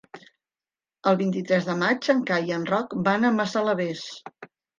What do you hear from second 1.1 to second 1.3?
El